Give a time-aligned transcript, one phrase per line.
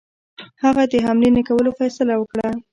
[0.63, 2.47] هغه د حملې نه کولو فیصله وکړه.